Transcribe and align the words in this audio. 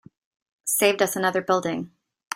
Saved 0.65 1.03
us 1.03 1.15
another 1.15 1.43
building. 1.43 1.91